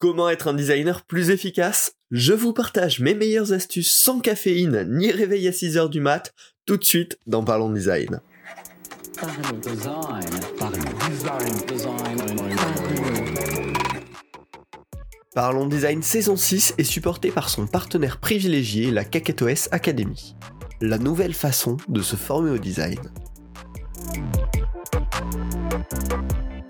Comment 0.00 0.30
être 0.30 0.46
un 0.46 0.54
designer 0.54 1.02
plus 1.02 1.30
efficace? 1.30 1.96
Je 2.12 2.32
vous 2.32 2.52
partage 2.52 3.00
mes 3.00 3.14
meilleures 3.14 3.52
astuces 3.52 3.90
sans 3.90 4.20
caféine 4.20 4.86
ni 4.88 5.10
réveil 5.10 5.48
à 5.48 5.50
6h 5.50 5.90
du 5.90 5.98
mat, 5.98 6.32
tout 6.66 6.76
de 6.76 6.84
suite 6.84 7.18
dans 7.26 7.42
Parlons 7.42 7.72
Design. 7.72 8.20
Parlons 15.34 15.66
Design 15.66 16.02
saison 16.04 16.36
6 16.36 16.74
est 16.78 16.84
supporté 16.84 17.32
par 17.32 17.48
son 17.48 17.66
partenaire 17.66 18.20
privilégié, 18.20 18.92
la 18.92 19.04
KaketoS 19.04 19.66
Academy. 19.72 20.36
La 20.80 20.98
nouvelle 20.98 21.34
façon 21.34 21.76
de 21.88 22.02
se 22.02 22.14
former 22.14 22.52
au 22.52 22.58
design. 22.58 23.00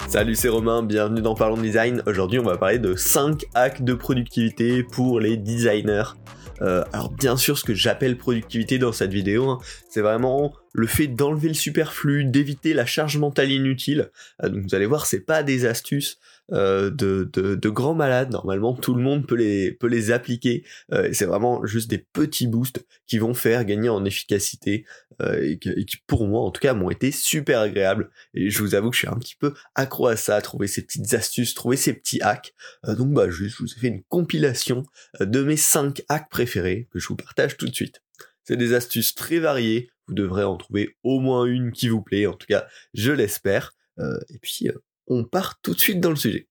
Salut, 0.09 0.37
c'est 0.37 0.49
Romain, 0.49 0.83
bienvenue 0.83 1.21
dans 1.21 1.35
Parlons 1.35 1.59
Design. 1.59 2.03
Aujourd'hui, 2.07 2.39
on 2.39 2.43
va 2.43 2.57
parler 2.57 2.79
de 2.79 2.95
5 2.95 3.45
hacks 3.55 3.85
de 3.85 3.93
productivité 3.93 4.83
pour 4.83 5.21
les 5.21 5.37
designers. 5.37 6.15
Euh, 6.63 6.83
alors 6.95 7.11
bien 7.11 7.37
sûr, 7.37 7.59
ce 7.59 7.65
que 7.65 7.75
j'appelle 7.75 8.17
productivité 8.17 8.79
dans 8.79 8.91
cette 8.91 9.13
vidéo, 9.13 9.51
hein, 9.51 9.59
c'est 9.91 10.01
vraiment 10.01 10.55
le 10.73 10.87
fait 10.87 11.09
d'enlever 11.09 11.49
le 11.49 11.55
superflu, 11.55 12.25
d'éviter 12.25 12.73
la 12.73 12.87
charge 12.87 13.19
mentale 13.19 13.53
inutile. 13.53 14.11
Euh, 14.43 14.49
donc 14.49 14.63
vous 14.63 14.75
allez 14.75 14.87
voir, 14.87 15.05
c'est 15.05 15.21
pas 15.21 15.43
des 15.43 15.67
astuces 15.67 16.19
euh, 16.51 16.89
de, 16.91 17.25
de, 17.25 17.69
grands 17.69 17.95
malades. 17.95 18.31
Normalement, 18.31 18.73
tout 18.75 18.95
le 18.95 19.03
monde 19.03 19.27
peut 19.27 19.35
les, 19.35 19.71
peut 19.71 19.87
les 19.87 20.11
appliquer. 20.11 20.65
Euh, 20.93 21.11
c'est 21.13 21.27
vraiment 21.27 21.65
juste 21.67 21.91
des 21.91 21.99
petits 21.99 22.47
boosts 22.47 22.87
qui 23.07 23.19
vont 23.19 23.35
faire 23.35 23.67
gagner 23.67 23.91
en 23.91 24.05
efficacité 24.07 24.87
euh, 25.21 25.43
et, 25.43 25.59
qui, 25.59 25.99
pour 26.07 26.27
moi, 26.27 26.41
en 26.41 26.51
tout 26.51 26.61
cas, 26.61 26.73
m'ont 26.73 26.89
été 26.89 27.11
super 27.11 27.61
agréables. 27.61 28.11
Et 28.33 28.49
je 28.49 28.63
vous 28.63 28.75
avoue 28.75 28.89
que 28.89 28.97
je 28.97 29.01
suis 29.01 29.09
un 29.09 29.19
petit 29.19 29.37
peu 29.37 29.53
accro 29.75 30.07
à 30.07 30.17
ça, 30.17 30.37
à 30.37 30.41
trouver 30.41 30.69
ces 30.69 30.81
petites 30.83 31.13
astuces, 31.13 31.53
trouver 31.53 31.77
ces 31.77 31.93
petits 31.93 32.23
hacks. 32.23 32.55
donc, 32.87 33.13
bah, 33.13 33.29
juste, 33.29 33.57
je 33.59 33.63
vous 33.65 33.73
ai 33.75 33.79
fait 33.79 33.89
une 33.89 34.03
compilation 34.05 34.85
de 35.21 35.43
mes 35.43 35.59
5 35.59 36.03
hacks 36.09 36.31
préférés 36.31 36.89
que 36.91 36.99
je 36.99 37.09
vous 37.09 37.17
partage 37.17 37.59
tout 37.59 37.69
de 37.69 37.75
suite. 37.75 38.01
C'est 38.45 38.57
des 38.57 38.73
astuces 38.73 39.15
très 39.15 39.39
variées. 39.39 39.91
Vous 40.07 40.15
devrez 40.15 40.45
en 40.45 40.57
trouver 40.57 40.97
au 41.03 41.21
moins 41.21 41.45
une 41.45 41.73
qui 41.73 41.91
vous 41.91 42.01
plaît. 42.01 42.27
En 42.27 42.33
tout 42.33 42.47
cas, 42.47 42.67
je 42.95 43.13
l'espère. 43.13 43.75
et 43.99 44.39
puis, 44.41 44.69
on 45.09 45.25
part 45.25 45.61
tout 45.61 45.75
de 45.75 45.81
suite 45.81 46.01
dans 46.01 46.11
le 46.11 46.17
sujet. 46.17 46.49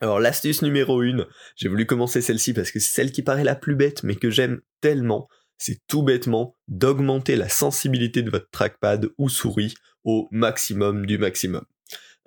Alors 0.00 0.18
l'astuce 0.18 0.62
numéro 0.62 1.00
1, 1.00 1.26
j'ai 1.56 1.68
voulu 1.68 1.86
commencer 1.86 2.20
celle-ci 2.20 2.52
parce 2.52 2.70
que 2.70 2.80
c'est 2.80 2.94
celle 2.94 3.12
qui 3.12 3.22
paraît 3.22 3.44
la 3.44 3.54
plus 3.54 3.76
bête 3.76 4.02
mais 4.02 4.16
que 4.16 4.30
j'aime 4.30 4.60
tellement, 4.80 5.28
c'est 5.56 5.80
tout 5.86 6.02
bêtement 6.02 6.56
d'augmenter 6.68 7.36
la 7.36 7.48
sensibilité 7.48 8.22
de 8.22 8.30
votre 8.30 8.50
trackpad 8.50 9.08
ou 9.18 9.28
souris 9.28 9.74
au 10.02 10.28
maximum 10.30 11.06
du 11.06 11.16
maximum. 11.16 11.64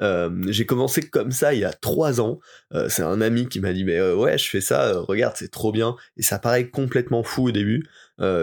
Euh, 0.02 0.30
j'ai 0.48 0.66
commencé 0.66 1.02
comme 1.09 1.31
ça 1.31 1.53
il 1.53 1.62
y 1.62 1.66
a 1.66 1.73
trois 1.73 2.22
ans. 2.22 2.40
Euh, 2.73 2.90
c'est 2.90 3.03
un 3.03 3.22
ami 3.22 3.48
qui 3.48 3.59
m'a 3.59 3.73
dit 3.73 3.84
mais 3.84 3.98
euh, 3.98 4.16
ouais 4.16 4.38
je 4.38 4.50
fais 4.50 4.62
ça, 4.62 5.00
regarde 5.00 5.36
c'est 5.38 5.52
trop 5.52 5.72
bien. 5.72 5.95
Et 6.17 6.23
ça 6.23 6.39
paraît 6.39 6.70
complètement 6.70 7.23
fou 7.23 7.48
au 7.48 7.52
début, 7.52 7.88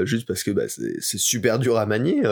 juste 0.04 0.26
parce 0.26 0.42
que 0.42 0.50
bah, 0.50 0.64
c'est 0.68 1.18
super 1.18 1.58
dur 1.58 1.78
à 1.78 1.86
manier 1.86 2.22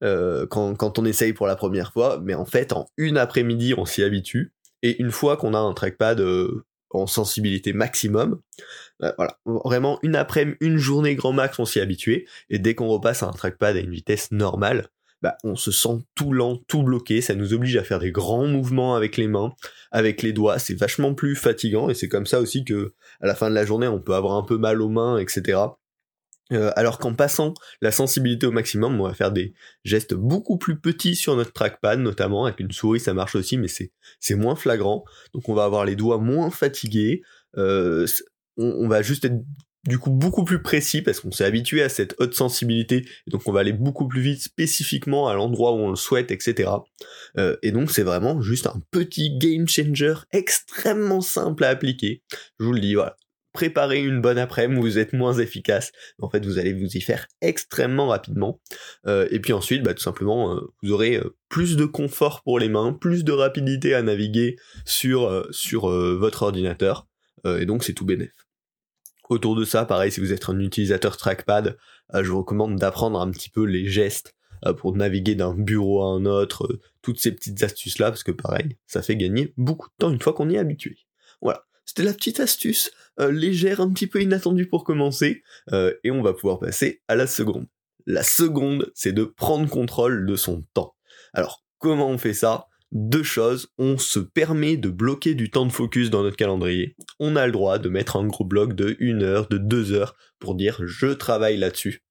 quand, 0.00 0.74
quand 0.74 0.98
on 0.98 1.04
essaye 1.04 1.32
pour 1.32 1.46
la 1.46 1.56
première 1.56 1.92
fois, 1.92 2.20
mais 2.22 2.34
en 2.34 2.44
fait 2.44 2.72
en 2.72 2.88
une 2.96 3.18
après-midi 3.18 3.74
on 3.76 3.84
s'y 3.84 4.02
habitue. 4.02 4.52
Et 4.82 5.00
une 5.00 5.10
fois 5.10 5.36
qu'on 5.36 5.52
a 5.54 5.58
un 5.58 5.72
trackpad 5.74 6.22
en 6.90 7.06
sensibilité 7.06 7.72
maximum, 7.72 8.40
voilà. 9.00 9.38
Vraiment 9.46 9.98
une 10.02 10.16
après-midi, 10.16 10.56
une 10.60 10.78
journée 10.78 11.14
grand 11.14 11.32
max 11.32 11.58
on 11.58 11.64
s'y 11.64 11.80
habitué 11.80 12.26
et 12.48 12.58
dès 12.58 12.74
qu'on 12.74 12.88
repasse 12.88 13.22
à 13.22 13.26
un 13.26 13.32
trackpad 13.32 13.76
à 13.76 13.80
une 13.80 13.90
vitesse 13.90 14.30
normale 14.32 14.88
bah, 15.22 15.36
on 15.44 15.56
se 15.56 15.70
sent 15.70 15.98
tout 16.14 16.32
lent, 16.32 16.58
tout 16.68 16.82
bloqué, 16.82 17.20
ça 17.20 17.34
nous 17.34 17.52
oblige 17.52 17.76
à 17.76 17.84
faire 17.84 17.98
des 17.98 18.12
grands 18.12 18.46
mouvements 18.46 18.94
avec 18.94 19.16
les 19.16 19.28
mains, 19.28 19.52
avec 19.90 20.22
les 20.22 20.32
doigts, 20.32 20.58
c'est 20.58 20.74
vachement 20.74 21.14
plus 21.14 21.36
fatigant 21.36 21.90
et 21.90 21.94
c'est 21.94 22.08
comme 22.08 22.26
ça 22.26 22.40
aussi 22.40 22.64
que 22.64 22.94
à 23.20 23.26
la 23.26 23.34
fin 23.34 23.50
de 23.50 23.54
la 23.54 23.64
journée 23.64 23.88
on 23.88 24.00
peut 24.00 24.14
avoir 24.14 24.36
un 24.36 24.42
peu 24.42 24.56
mal 24.56 24.80
aux 24.80 24.88
mains, 24.88 25.18
etc. 25.18 25.58
Euh, 26.52 26.72
alors 26.74 26.98
qu'en 26.98 27.14
passant 27.14 27.54
la 27.80 27.92
sensibilité 27.92 28.46
au 28.46 28.50
maximum, 28.50 29.00
on 29.00 29.06
va 29.06 29.14
faire 29.14 29.30
des 29.30 29.54
gestes 29.84 30.14
beaucoup 30.14 30.58
plus 30.58 30.80
petits 30.80 31.14
sur 31.14 31.36
notre 31.36 31.52
trackpad, 31.52 32.00
notamment 32.00 32.46
avec 32.46 32.58
une 32.60 32.72
souris, 32.72 33.00
ça 33.00 33.14
marche 33.14 33.36
aussi, 33.36 33.56
mais 33.56 33.68
c'est 33.68 34.34
moins 34.34 34.56
flagrant. 34.56 35.04
Donc 35.32 35.48
on 35.48 35.54
va 35.54 35.64
avoir 35.64 35.84
les 35.84 35.96
doigts 35.96 36.18
moins 36.18 36.50
fatigués. 36.50 37.22
Euh, 37.56 38.06
on, 38.56 38.88
va 38.88 39.02
juste 39.02 39.24
être 39.24 39.40
du 39.86 39.98
coup 39.98 40.10
beaucoup 40.10 40.44
plus 40.44 40.62
précis 40.62 41.02
parce 41.02 41.20
qu'on 41.20 41.30
s'est 41.30 41.44
habitué 41.44 41.82
à 41.82 41.88
cette 41.88 42.14
haute 42.18 42.34
sensibilité 42.34 43.06
et 43.26 43.30
donc 43.30 43.42
on 43.46 43.52
va 43.52 43.60
aller 43.60 43.72
beaucoup 43.72 44.06
plus 44.06 44.20
vite 44.20 44.42
spécifiquement 44.42 45.28
à 45.28 45.34
l'endroit 45.34 45.72
où 45.72 45.76
on 45.76 45.90
le 45.90 45.96
souhaite 45.96 46.30
etc 46.30 46.70
euh, 47.38 47.56
et 47.62 47.72
donc 47.72 47.90
c'est 47.90 48.02
vraiment 48.02 48.40
juste 48.42 48.66
un 48.66 48.80
petit 48.90 49.36
game 49.38 49.66
changer 49.68 50.14
extrêmement 50.32 51.20
simple 51.20 51.64
à 51.64 51.68
appliquer. 51.68 52.22
Je 52.58 52.64
vous 52.64 52.72
le 52.72 52.80
dis 52.80 52.94
voilà. 52.94 53.16
Préparez 53.52 54.00
une 54.00 54.20
bonne 54.20 54.38
après-midi 54.38 54.80
vous 54.80 54.98
êtes 54.98 55.12
moins 55.12 55.34
efficace. 55.34 55.92
En 56.20 56.30
fait 56.30 56.44
vous 56.44 56.58
allez 56.58 56.72
vous 56.72 56.96
y 56.96 57.00
faire 57.00 57.26
extrêmement 57.40 58.08
rapidement. 58.08 58.60
Euh, 59.06 59.26
et 59.30 59.40
puis 59.40 59.52
ensuite 59.52 59.82
bah, 59.82 59.94
tout 59.94 60.02
simplement 60.02 60.54
euh, 60.54 60.60
vous 60.82 60.92
aurez 60.92 61.20
plus 61.48 61.76
de 61.76 61.84
confort 61.84 62.42
pour 62.42 62.58
les 62.58 62.68
mains 62.68 62.92
plus 62.92 63.24
de 63.24 63.32
rapidité 63.32 63.94
à 63.94 64.02
naviguer 64.02 64.56
sur 64.84 65.46
sur 65.50 65.88
votre 65.88 66.42
ordinateur. 66.42 67.06
Et 67.46 67.64
donc 67.64 67.84
c'est 67.84 67.94
tout 67.94 68.04
bénéf 68.04 68.30
Autour 69.30 69.54
de 69.54 69.64
ça, 69.64 69.84
pareil, 69.84 70.10
si 70.10 70.18
vous 70.18 70.32
êtes 70.32 70.48
un 70.48 70.58
utilisateur 70.58 71.16
trackpad, 71.16 71.78
euh, 72.14 72.24
je 72.24 72.30
vous 72.30 72.38
recommande 72.38 72.74
d'apprendre 72.74 73.20
un 73.20 73.30
petit 73.30 73.48
peu 73.48 73.64
les 73.64 73.88
gestes 73.88 74.34
euh, 74.66 74.72
pour 74.72 74.96
naviguer 74.96 75.36
d'un 75.36 75.54
bureau 75.54 76.02
à 76.02 76.06
un 76.08 76.26
autre, 76.26 76.66
euh, 76.66 76.80
toutes 77.00 77.20
ces 77.20 77.30
petites 77.30 77.62
astuces-là, 77.62 78.10
parce 78.10 78.24
que 78.24 78.32
pareil, 78.32 78.76
ça 78.88 79.02
fait 79.02 79.16
gagner 79.16 79.54
beaucoup 79.56 79.86
de 79.86 79.94
temps 79.98 80.10
une 80.10 80.20
fois 80.20 80.32
qu'on 80.32 80.50
y 80.50 80.56
est 80.56 80.58
habitué. 80.58 80.98
Voilà, 81.40 81.64
c'était 81.84 82.02
la 82.02 82.12
petite 82.12 82.40
astuce 82.40 82.90
légère, 83.18 83.80
un 83.80 83.92
petit 83.92 84.08
peu 84.08 84.20
inattendue 84.20 84.66
pour 84.66 84.82
commencer, 84.82 85.42
et 85.72 86.10
on 86.10 86.22
va 86.22 86.32
pouvoir 86.32 86.58
passer 86.58 87.02
à 87.06 87.14
la 87.14 87.26
seconde. 87.26 87.66
La 88.06 88.22
seconde, 88.22 88.90
c'est 88.94 89.12
de 89.12 89.24
prendre 89.24 89.68
contrôle 89.68 90.26
de 90.26 90.36
son 90.36 90.64
temps. 90.72 90.94
Alors, 91.34 91.64
comment 91.78 92.08
on 92.08 92.18
fait 92.18 92.34
ça? 92.34 92.66
Deux 92.92 93.22
choses, 93.22 93.68
on 93.78 93.98
se 93.98 94.18
permet 94.18 94.76
de 94.76 94.90
bloquer 94.90 95.34
du 95.34 95.50
temps 95.50 95.66
de 95.66 95.72
focus 95.72 96.10
dans 96.10 96.22
notre 96.22 96.36
calendrier. 96.36 96.96
On 97.18 97.36
a 97.36 97.46
le 97.46 97.52
droit 97.52 97.78
de 97.78 97.88
mettre 97.88 98.16
un 98.16 98.26
gros 98.26 98.44
bloc 98.44 98.74
de 98.74 98.96
une 98.98 99.22
heure, 99.22 99.48
de 99.48 99.58
deux 99.58 99.92
heures 99.92 100.16
pour 100.38 100.54
dire 100.54 100.80
je 100.84 101.06
travaille 101.08 101.56
là-dessus. 101.56 102.02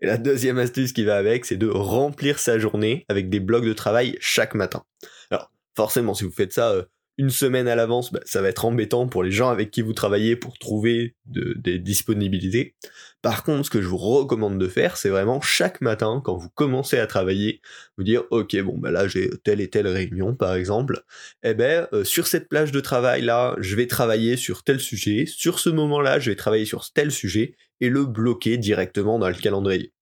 Et 0.00 0.06
la 0.06 0.18
deuxième 0.18 0.58
astuce 0.58 0.92
qui 0.92 1.04
va 1.04 1.16
avec, 1.16 1.44
c'est 1.44 1.56
de 1.56 1.68
remplir 1.68 2.38
sa 2.38 2.58
journée 2.58 3.04
avec 3.08 3.30
des 3.30 3.40
blocs 3.40 3.64
de 3.64 3.72
travail 3.72 4.16
chaque 4.20 4.54
matin. 4.54 4.84
Alors, 5.30 5.50
forcément, 5.76 6.14
si 6.14 6.24
vous 6.24 6.32
faites 6.32 6.52
ça 6.52 6.72
euh, 6.72 6.82
une 7.16 7.30
semaine 7.30 7.68
à 7.68 7.76
l'avance, 7.76 8.12
bah, 8.12 8.20
ça 8.24 8.42
va 8.42 8.48
être 8.48 8.64
embêtant 8.64 9.06
pour 9.06 9.22
les 9.22 9.30
gens 9.30 9.48
avec 9.48 9.70
qui 9.70 9.82
vous 9.82 9.92
travaillez 9.92 10.36
pour 10.36 10.58
trouver 10.58 11.14
des 11.26 11.78
disponibilités. 11.78 12.74
Par 13.22 13.44
contre, 13.44 13.66
ce 13.66 13.70
que 13.70 13.80
je 13.80 13.86
vous 13.86 13.96
recommande 13.96 14.58
de 14.58 14.68
faire, 14.68 14.96
c'est 14.96 15.08
vraiment 15.08 15.40
chaque 15.40 15.80
matin, 15.80 16.20
quand 16.24 16.36
vous 16.36 16.50
commencez 16.50 16.98
à 16.98 17.06
travailler, 17.06 17.60
vous 17.96 18.04
dire, 18.04 18.24
ok, 18.30 18.60
bon, 18.62 18.76
bah 18.76 18.90
là 18.90 19.08
j'ai 19.08 19.30
telle 19.44 19.60
et 19.60 19.70
telle 19.70 19.86
réunion, 19.86 20.34
par 20.34 20.54
exemple. 20.54 21.02
Eh 21.42 21.54
ben, 21.54 21.88
euh, 21.92 22.04
sur 22.04 22.26
cette 22.26 22.48
plage 22.48 22.72
de 22.72 22.80
travail 22.80 23.22
là, 23.22 23.56
je 23.58 23.76
vais 23.76 23.86
travailler 23.86 24.36
sur 24.36 24.62
tel 24.62 24.80
sujet. 24.80 25.24
Sur 25.26 25.58
ce 25.58 25.70
moment-là, 25.70 26.18
je 26.18 26.30
vais 26.30 26.36
travailler 26.36 26.66
sur 26.66 26.84
tel 26.92 27.10
sujet 27.10 27.56
et 27.80 27.88
le 27.88 28.04
bloquer 28.04 28.58
directement 28.58 29.18
dans 29.18 29.28
le 29.28 29.34
calendrier. 29.34 29.92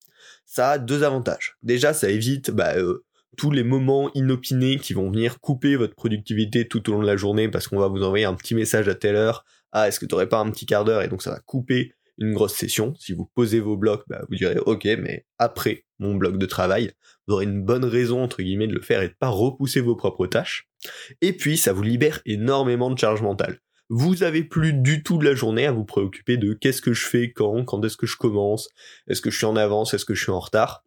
Ça 0.47 0.71
a 0.71 0.79
deux 0.79 1.03
avantages. 1.03 1.57
Déjà, 1.63 1.95
ça 1.95 2.11
évite 2.11 2.51
bah, 2.51 2.75
euh, 2.77 3.05
tous 3.37 3.51
les 3.51 3.63
moments 3.63 4.11
inopinés 4.15 4.79
qui 4.79 4.93
vont 4.93 5.11
venir 5.11 5.41
couper 5.41 5.77
votre 5.77 5.95
productivité 5.95 6.67
tout 6.69 6.89
au 6.89 6.95
long 6.95 7.03
de 7.03 7.07
la 7.07 7.17
journée 7.17 7.49
parce 7.49 7.69
qu'on 7.69 7.79
va 7.79 7.89
vous 7.89 8.03
envoyer 8.03 8.25
un 8.25 8.35
petit 8.35 8.55
message 8.55 8.89
à 8.89 8.95
telle 8.95 9.17
heure. 9.17 9.45
Ah, 9.73 9.89
est-ce 9.89 9.99
que 9.99 10.07
tu 10.07 10.15
aurais 10.15 10.29
pas 10.29 10.39
un 10.39 10.51
petit 10.51 10.67
quart 10.67 10.85
d'heure? 10.85 11.03
Et 11.03 11.09
donc 11.09 11.23
ça 11.23 11.31
va 11.31 11.41
couper 11.41 11.95
une 12.19 12.35
grosse 12.35 12.55
session. 12.55 12.95
Si 12.99 13.13
vous 13.13 13.31
posez 13.35 13.61
vos 13.61 13.77
blocs, 13.77 14.05
bah, 14.09 14.23
vous 14.29 14.37
direz 14.37 14.59
ok, 14.59 14.85
mais 14.99 15.27
après 15.39 15.85
mon 15.99 16.15
bloc 16.15 16.37
de 16.37 16.47
travail, 16.47 16.93
vous 17.27 17.35
aurez 17.35 17.45
une 17.45 17.63
bonne 17.63 17.85
raison 17.85 18.23
entre 18.23 18.43
guillemets 18.43 18.67
de 18.67 18.75
le 18.75 18.83
faire 18.83 19.03
et 19.03 19.09
de 19.09 19.15
pas 19.19 19.29
repousser 19.29 19.81
vos 19.81 19.97
propres 19.97 20.27
tâches. 20.27 20.69
Et 21.21 21.33
puis 21.33 21.57
ça 21.57 21.73
vous 21.73 21.83
libère 21.83 22.21
énormément 22.27 22.91
de 22.91 22.99
charge 22.99 23.23
mentale. 23.23 23.61
Vous 23.89 24.23
avez 24.23 24.43
plus 24.43 24.73
du 24.73 25.03
tout 25.03 25.19
de 25.19 25.25
la 25.25 25.35
journée 25.35 25.67
à 25.67 25.73
vous 25.73 25.85
préoccuper 25.85 26.37
de 26.37 26.55
qu'est-ce 26.55 26.81
que 26.81 26.95
je 26.95 27.07
fais 27.07 27.33
quand, 27.33 27.65
quand 27.65 27.85
est-ce 27.85 27.97
que 27.97 28.07
je 28.07 28.17
commence, 28.17 28.69
est-ce 29.07 29.21
que 29.21 29.31
je 29.31 29.37
suis 29.37 29.47
en 29.47 29.57
avance, 29.57 29.93
est-ce 29.93 30.05
que 30.05 30.15
je 30.15 30.23
suis 30.23 30.33
en 30.33 30.41
retard? 30.41 30.85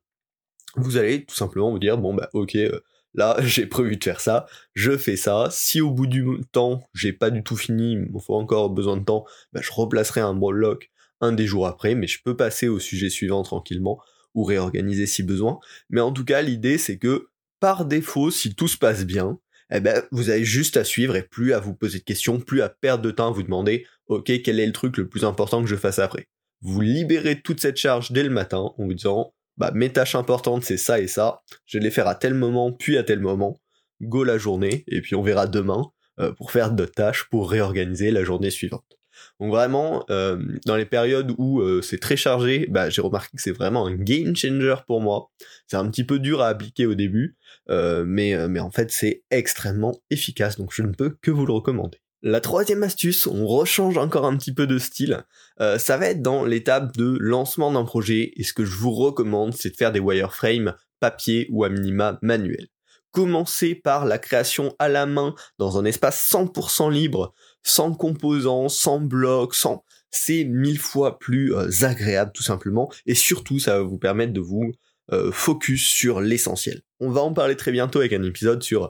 Vous 0.78 0.98
allez 0.98 1.26
tout 1.26 1.36
simplement 1.36 1.72
vous 1.72 1.80
dire 1.80 1.98
bon 1.98 2.14
bah 2.14 2.30
ok 2.34 2.56
euh, 2.56 2.80
là 3.14 3.38
j'ai 3.42 3.66
prévu 3.66 3.98
de 3.98 4.04
faire 4.04 4.20
ça, 4.20 4.46
je 4.74 4.98
fais 4.98 5.16
ça, 5.16 5.48
si 5.52 5.82
au 5.82 5.92
bout 5.92 6.08
du 6.08 6.26
temps 6.52 6.82
j'ai 6.94 7.14
pas 7.14 7.30
du 7.30 7.44
tout 7.44 7.58
fini, 7.58 7.94
il 7.94 8.00
me 8.14 8.20
faut 8.20 8.36
encore 8.36 8.70
besoin 8.70 8.98
de 8.98 9.04
temps, 9.04 9.26
bah, 9.54 9.62
je 9.64 9.72
replacerai 9.72 10.22
un 10.22 10.34
bloc 10.34 10.92
un 11.22 11.32
des 11.32 11.48
jours 11.48 11.66
après, 11.66 11.96
mais 11.96 12.08
je 12.08 12.20
peux 12.24 12.36
passer 12.36 12.68
au 12.68 12.80
sujet 12.80 13.10
suivant 13.10 13.42
tranquillement 13.44 14.00
ou 14.34 14.44
réorganiser 14.44 15.06
si 15.06 15.24
besoin. 15.24 15.60
Mais 15.90 16.02
en 16.02 16.12
tout 16.12 16.26
cas 16.26 16.42
l'idée 16.42 16.78
c'est 16.78 16.98
que 16.98 17.30
par 17.60 17.86
défaut 17.86 18.32
si 18.32 18.54
tout 18.54 18.68
se 18.68 18.78
passe 18.78 19.06
bien, 19.06 19.40
eh 19.72 19.80
ben, 19.80 20.04
vous 20.12 20.30
avez 20.30 20.44
juste 20.44 20.78
à 20.78 20.84
suivre 20.84 21.16
et 21.16 21.24
plus 21.24 21.54
à 21.54 21.60
vous 21.60 21.74
poser 21.74 22.00
de 22.00 22.04
questions, 22.04 22.40
plus 22.40 22.62
à 22.62 22.70
perdre 22.70 23.04
de 23.04 23.12
temps 23.12 23.28
à 23.28 23.32
vous 23.32 23.44
demander, 23.44 23.86
ok, 24.08 24.32
quel 24.44 24.60
est 24.60 24.66
le 24.66 24.72
truc 24.72 24.98
le 24.98 25.08
plus 25.08 25.26
important 25.26 25.62
que 25.62 25.68
je 25.68 25.76
fasse 25.76 26.00
après? 26.00 26.28
Vous 26.62 26.82
libérez 26.82 27.42
toute 27.42 27.60
cette 27.60 27.78
charge 27.78 28.12
dès 28.12 28.24
le 28.24 28.30
matin 28.30 28.74
en 28.78 28.86
vous 28.86 28.94
disant, 28.94 29.34
bah 29.58 29.72
mes 29.74 29.92
tâches 29.92 30.16
importantes 30.16 30.64
c'est 30.64 30.78
ça 30.78 31.00
et 31.00 31.08
ça, 31.08 31.42
je 31.66 31.78
vais 31.78 31.84
les 31.84 31.92
faire 31.92 32.08
à 32.08 32.16
tel 32.16 32.34
moment 32.34 32.72
puis 32.72 32.98
à 32.98 33.04
tel 33.04 33.20
moment, 33.20 33.62
go 34.02 34.24
la 34.24 34.38
journée, 34.38 34.84
et 34.88 35.02
puis 35.02 35.16
on 35.16 35.22
verra 35.22 35.48
demain 35.48 35.92
pour 36.38 36.52
faire 36.52 36.72
d'autres 36.72 36.94
tâches, 36.94 37.26
pour 37.30 37.52
réorganiser 37.52 38.10
la 38.10 38.24
journée 38.24 38.50
suivante. 38.50 38.96
Donc 39.40 39.52
vraiment, 39.52 40.06
euh, 40.10 40.38
dans 40.66 40.76
les 40.76 40.86
périodes 40.86 41.34
où 41.38 41.62
euh, 41.62 41.82
c'est 41.82 42.00
très 42.00 42.18
chargé, 42.18 42.68
bah, 42.70 42.90
j'ai 42.90 43.02
remarqué 43.02 43.36
que 43.36 43.42
c'est 43.42 43.52
vraiment 43.52 43.86
un 43.86 43.96
game 43.96 44.36
changer 44.36 44.76
pour 44.88 45.02
moi. 45.02 45.32
C'est 45.68 45.78
un 45.78 45.90
petit 45.90 46.04
peu 46.04 46.20
dur 46.20 46.42
à 46.42 46.48
appliquer 46.48 46.86
au 46.86 46.96
début, 46.96 47.38
euh, 47.70 48.04
mais 48.06 48.36
en 48.60 48.72
fait 48.72 48.92
c'est 48.92 49.24
extrêmement 49.32 50.00
efficace, 50.10 50.58
donc 50.58 50.74
je 50.74 50.84
ne 50.84 50.94
peux 50.94 51.18
que 51.22 51.32
vous 51.32 51.46
le 51.46 51.54
recommander. 51.54 52.00
La 52.22 52.42
troisième 52.42 52.84
astuce, 52.84 53.28
on 53.28 53.46
rechange 53.46 53.98
encore 53.98 54.26
un 54.26 54.36
petit 54.36 54.54
peu 54.54 54.66
de 54.66 54.80
style, 54.80 55.26
ça 55.60 55.98
va 55.98 56.08
être 56.08 56.24
dans 56.24 56.44
l'étape 56.44 56.98
de 56.98 57.18
lancement 57.20 57.72
d'un 57.72 57.86
projet, 57.86 58.32
et 58.36 58.44
ce 58.44 58.54
que 58.54 58.66
je 58.66 58.76
vous 58.76 58.92
recommande, 58.92 59.54
c'est 59.54 59.70
de 59.70 59.76
faire 59.76 59.92
des 59.92 60.00
wireframes 60.00 60.76
papier 61.00 61.48
ou 61.52 61.64
à 61.64 61.70
minima 61.70 62.18
manuel. 62.22 62.68
Commencez 63.12 63.76
par 63.76 64.06
la 64.06 64.18
création 64.18 64.76
à 64.78 64.90
la 64.90 65.06
main 65.06 65.36
dans 65.58 65.78
un 65.78 65.86
espace 65.86 66.30
100% 66.32 66.92
libre 66.92 67.34
sans 67.64 67.94
composants, 67.94 68.70
sans 68.70 69.00
blocs, 69.00 69.56
sans... 69.56 69.84
C'est 70.12 70.44
mille 70.46 70.80
fois 70.80 71.20
plus 71.20 71.54
euh, 71.54 71.70
agréable 71.82 72.32
tout 72.34 72.44
simplement, 72.44 72.92
et 73.06 73.16
surtout 73.16 73.60
ça 73.60 73.78
va 73.78 73.84
vous 73.84 73.98
permettre 73.98 74.34
de 74.34 74.40
vous 74.40 74.72
euh, 75.12 75.32
focus 75.32 75.86
sur 75.88 76.22
l'essentiel. 76.22 76.82
On 77.00 77.10
va 77.10 77.22
en 77.22 77.34
parler 77.34 77.56
très 77.56 77.72
bientôt 77.72 78.00
avec 78.00 78.14
un 78.14 78.24
épisode 78.24 78.64
sur 78.64 78.84
euh, 78.84 78.90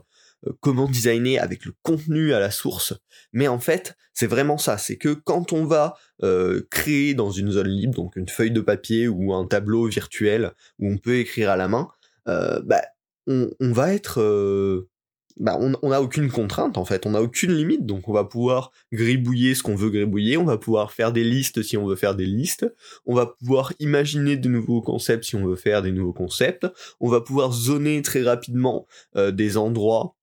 comment 0.59 0.87
designer 0.87 1.39
avec 1.39 1.65
le 1.65 1.73
contenu 1.81 2.33
à 2.33 2.39
la 2.39 2.51
source, 2.51 2.93
mais 3.33 3.47
en 3.47 3.59
fait 3.59 3.95
c'est 4.13 4.27
vraiment 4.27 4.57
ça, 4.57 4.77
c'est 4.77 4.97
que 4.97 5.13
quand 5.13 5.51
on 5.51 5.65
va 5.65 5.95
créer 6.71 7.13
dans 7.13 7.31
une 7.31 7.51
zone 7.51 7.67
libre, 7.67 7.95
donc 7.95 8.15
une 8.15 8.29
feuille 8.29 8.51
de 8.51 8.61
papier 8.61 9.07
ou 9.07 9.33
un 9.33 9.45
tableau 9.45 9.87
virtuel 9.87 10.53
où 10.79 10.89
on 10.89 10.97
peut 10.97 11.17
écrire 11.17 11.49
à 11.49 11.57
la 11.57 11.67
main, 11.67 11.89
bah, 12.25 12.81
on, 13.27 13.49
va 13.59 13.93
être 13.93 14.21
bah, 15.37 15.57
on 15.59 15.89
n'a 15.89 16.01
aucune 16.01 16.31
contrainte 16.31 16.77
en 16.77 16.85
fait, 16.85 17.05
on 17.05 17.11
n'a 17.11 17.21
aucune 17.21 17.51
limite, 17.51 17.85
donc 17.85 18.07
on 18.07 18.13
va 18.13 18.23
pouvoir 18.23 18.71
gribouiller 18.93 19.53
ce 19.53 19.63
qu'on 19.63 19.75
veut 19.75 19.89
gribouiller, 19.89 20.37
on 20.37 20.45
va 20.45 20.57
pouvoir 20.57 20.93
faire 20.93 21.11
des 21.11 21.25
listes 21.25 21.61
si 21.61 21.75
on 21.75 21.85
veut 21.85 21.97
faire 21.97 22.15
des 22.15 22.25
listes, 22.25 22.73
on 23.05 23.13
va 23.13 23.25
pouvoir 23.25 23.73
imaginer 23.79 24.37
de 24.37 24.47
nouveaux 24.47 24.81
concepts 24.81 25.25
si 25.25 25.35
on 25.35 25.45
veut 25.45 25.57
faire 25.57 25.81
des 25.81 25.91
nouveaux 25.91 26.13
concepts, 26.13 26.65
on 27.01 27.09
va 27.09 27.19
pouvoir 27.19 27.51
zoner 27.51 28.01
très 28.01 28.23
rapidement 28.23 28.87
euh, 29.17 29.31
des 29.31 29.57
endroits 29.57 30.15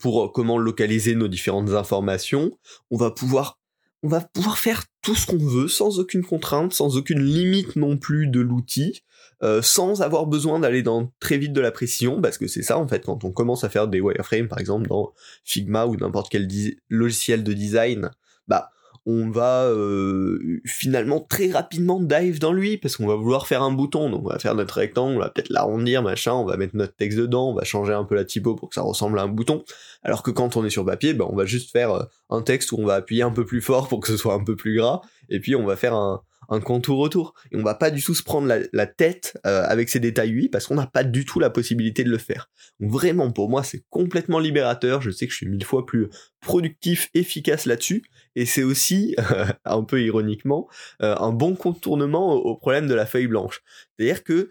pour 0.00 0.24
euh, 0.24 0.28
comment 0.28 0.58
localiser 0.58 1.14
nos 1.14 1.28
différentes 1.28 1.70
informations, 1.70 2.58
on 2.90 2.96
va 2.96 3.10
pouvoir 3.10 3.58
on 4.04 4.08
va 4.08 4.20
pouvoir 4.20 4.58
faire 4.58 4.82
tout 5.00 5.14
ce 5.14 5.26
qu'on 5.26 5.38
veut 5.38 5.68
sans 5.68 6.00
aucune 6.00 6.24
contrainte, 6.24 6.72
sans 6.72 6.96
aucune 6.96 7.22
limite 7.22 7.76
non 7.76 7.96
plus 7.96 8.26
de 8.26 8.40
l'outil. 8.40 9.02
Euh, 9.44 9.60
sans 9.60 10.02
avoir 10.02 10.26
besoin 10.26 10.60
d'aller 10.60 10.82
dans 10.82 11.12
très 11.18 11.36
vite 11.36 11.52
de 11.52 11.60
la 11.60 11.72
précision, 11.72 12.20
parce 12.20 12.38
que 12.38 12.46
c'est 12.46 12.62
ça 12.62 12.78
en 12.78 12.86
fait, 12.86 13.04
quand 13.04 13.24
on 13.24 13.32
commence 13.32 13.64
à 13.64 13.68
faire 13.68 13.88
des 13.88 14.00
wireframes 14.00 14.46
par 14.46 14.60
exemple 14.60 14.88
dans 14.88 15.12
Figma 15.42 15.86
ou 15.86 15.96
n'importe 15.96 16.30
quel 16.30 16.48
logiciel 16.88 17.42
de 17.42 17.52
design, 17.52 18.12
bah 18.46 18.70
on 19.04 19.30
va 19.30 19.64
euh, 19.64 20.60
finalement 20.64 21.20
très 21.20 21.50
rapidement 21.50 22.00
dive 22.00 22.38
dans 22.38 22.52
lui 22.52 22.78
parce 22.78 22.96
qu'on 22.96 23.06
va 23.06 23.16
vouloir 23.16 23.46
faire 23.46 23.62
un 23.62 23.72
bouton 23.72 24.10
donc 24.10 24.24
on 24.24 24.28
va 24.28 24.38
faire 24.38 24.54
notre 24.54 24.74
rectangle 24.74 25.16
on 25.16 25.18
va 25.18 25.28
peut-être 25.28 25.50
l'arrondir 25.50 26.02
machin 26.02 26.32
on 26.34 26.44
va 26.44 26.56
mettre 26.56 26.76
notre 26.76 26.94
texte 26.94 27.18
dedans 27.18 27.50
on 27.50 27.54
va 27.54 27.64
changer 27.64 27.92
un 27.92 28.04
peu 28.04 28.14
la 28.14 28.24
typo 28.24 28.54
pour 28.54 28.68
que 28.68 28.76
ça 28.76 28.82
ressemble 28.82 29.18
à 29.18 29.22
un 29.22 29.28
bouton 29.28 29.64
alors 30.04 30.22
que 30.22 30.30
quand 30.30 30.56
on 30.56 30.64
est 30.64 30.70
sur 30.70 30.84
papier 30.84 31.14
bah, 31.14 31.26
on 31.28 31.34
va 31.34 31.46
juste 31.46 31.72
faire 31.72 31.90
euh, 31.90 32.04
un 32.30 32.42
texte 32.42 32.70
où 32.70 32.76
on 32.78 32.86
va 32.86 32.94
appuyer 32.94 33.22
un 33.22 33.32
peu 33.32 33.44
plus 33.44 33.60
fort 33.60 33.88
pour 33.88 34.00
que 34.00 34.08
ce 34.08 34.16
soit 34.16 34.34
un 34.34 34.44
peu 34.44 34.54
plus 34.54 34.76
gras 34.76 35.00
et 35.28 35.40
puis 35.40 35.56
on 35.56 35.66
va 35.66 35.76
faire 35.76 35.94
un, 35.94 36.22
contour 36.64 36.98
autour. 36.98 37.32
Et 37.50 37.56
on 37.56 37.62
va 37.62 37.74
pas 37.74 37.90
du 37.90 38.02
tout 38.02 38.14
se 38.14 38.22
prendre 38.22 38.52
la, 38.72 38.86
tête 38.86 39.38
euh, 39.46 39.64
avec 39.66 39.88
ces 39.88 40.00
détails 40.00 40.32
UI 40.32 40.48
parce 40.50 40.66
qu'on 40.66 40.74
n'a 40.74 40.86
pas 40.86 41.02
du 41.02 41.24
tout 41.24 41.40
la 41.40 41.48
possibilité 41.48 42.04
de 42.04 42.10
le 42.10 42.18
faire. 42.18 42.50
Donc 42.78 42.90
vraiment, 42.90 43.30
pour 43.30 43.48
moi, 43.48 43.62
c'est 43.62 43.84
complètement 43.88 44.38
libérateur. 44.38 45.00
Je 45.00 45.10
sais 45.10 45.26
que 45.26 45.32
je 45.32 45.38
suis 45.38 45.48
mille 45.48 45.64
fois 45.64 45.86
plus 45.86 46.08
productif, 46.42 47.08
efficace 47.14 47.64
là-dessus. 47.64 48.02
Et 48.36 48.46
c'est 48.46 48.62
aussi, 48.62 49.16
un 49.64 49.82
peu 49.84 50.02
ironiquement, 50.02 50.68
euh, 51.02 51.14
un 51.18 51.32
bon 51.32 51.54
contournement 51.54 52.34
au 52.34 52.56
problème 52.56 52.86
de 52.86 52.94
la 52.94 53.06
feuille 53.06 53.26
blanche. 53.26 53.62
C'est-à-dire 53.96 54.24
que 54.24 54.50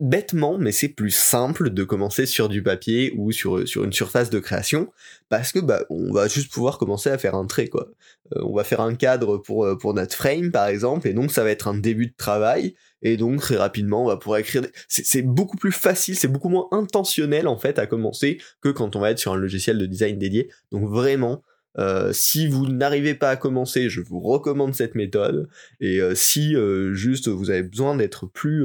bêtement, 0.00 0.58
mais 0.58 0.72
c'est 0.72 0.88
plus 0.88 1.10
simple 1.10 1.70
de 1.70 1.84
commencer 1.84 2.26
sur 2.26 2.48
du 2.48 2.62
papier 2.62 3.12
ou 3.16 3.32
sur, 3.32 3.66
sur 3.66 3.84
une 3.84 3.92
surface 3.92 4.30
de 4.30 4.38
création, 4.38 4.90
parce 5.28 5.52
que 5.52 5.58
bah, 5.58 5.84
on 5.90 6.12
va 6.12 6.28
juste 6.28 6.52
pouvoir 6.52 6.78
commencer 6.78 7.10
à 7.10 7.18
faire 7.18 7.34
un 7.34 7.46
trait, 7.46 7.68
quoi. 7.68 7.88
Euh, 8.34 8.40
on 8.44 8.54
va 8.54 8.64
faire 8.64 8.80
un 8.80 8.94
cadre 8.94 9.38
pour, 9.38 9.64
euh, 9.64 9.76
pour 9.76 9.94
notre 9.94 10.14
frame, 10.14 10.50
par 10.50 10.68
exemple, 10.68 11.08
et 11.08 11.14
donc 11.14 11.30
ça 11.30 11.42
va 11.44 11.50
être 11.50 11.68
un 11.68 11.74
début 11.74 12.06
de 12.06 12.14
travail, 12.16 12.74
et 13.02 13.16
donc 13.16 13.40
très 13.40 13.56
rapidement, 13.56 14.04
on 14.04 14.08
va 14.08 14.16
pouvoir 14.16 14.38
écrire... 14.38 14.62
C'est 14.88 15.22
beaucoup 15.22 15.56
plus 15.56 15.72
facile, 15.72 16.16
c'est 16.16 16.28
beaucoup 16.28 16.48
moins 16.48 16.68
intentionnel, 16.70 17.48
en 17.48 17.58
fait, 17.58 17.78
à 17.78 17.86
commencer, 17.86 18.38
que 18.60 18.68
quand 18.68 18.96
on 18.96 19.00
va 19.00 19.10
être 19.10 19.18
sur 19.18 19.32
un 19.32 19.36
logiciel 19.36 19.78
de 19.78 19.86
design 19.86 20.18
dédié. 20.18 20.50
Donc 20.70 20.88
vraiment, 20.88 21.42
euh, 21.78 22.12
si 22.12 22.48
vous 22.48 22.66
n'arrivez 22.68 23.14
pas 23.14 23.30
à 23.30 23.36
commencer, 23.36 23.88
je 23.88 24.00
vous 24.00 24.20
recommande 24.20 24.74
cette 24.74 24.94
méthode. 24.94 25.48
Et 25.80 26.00
si 26.14 26.54
juste 26.92 27.28
vous 27.28 27.50
avez 27.50 27.62
besoin 27.62 27.96
d'être 27.96 28.26
plus 28.26 28.64